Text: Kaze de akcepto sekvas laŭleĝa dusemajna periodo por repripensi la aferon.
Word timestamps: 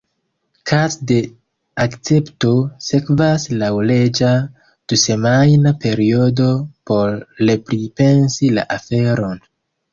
Kaze 0.69 1.01
de 1.09 1.17
akcepto 1.83 2.53
sekvas 2.87 3.45
laŭleĝa 3.65 4.33
dusemajna 4.65 5.77
periodo 5.87 6.51
por 6.93 7.17
repripensi 7.53 8.55
la 8.59 8.69
aferon. 8.81 9.43